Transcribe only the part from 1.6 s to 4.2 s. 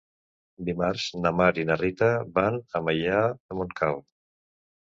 i na Rita van a Maià de Montcal.